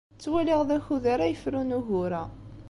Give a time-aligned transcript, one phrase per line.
[0.15, 2.23] Ttwaliɣ d akud ara yefrun ugur-a.